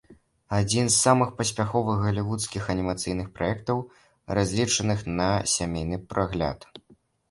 [0.59, 3.87] Адзін з самых паспяховых галівудскіх анімацыйных праектаў,
[4.43, 6.73] разлічаных на сямейны прагляд.